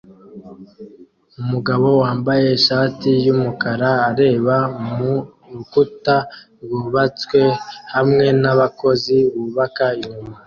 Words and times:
Umugabo 1.41 1.87
wambaye 2.01 2.45
ishati 2.57 3.09
yumukara 3.25 3.89
areba 4.09 4.55
mu 4.95 5.11
rukuta 5.53 6.15
rwubatswe 6.61 7.41
hamwe 7.93 8.25
nabakozi 8.41 9.17
bubaka 9.35 9.85
inyuma 10.01 10.35